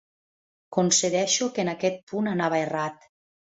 [0.77, 3.07] Concedeixo que en aquest punt anava errat.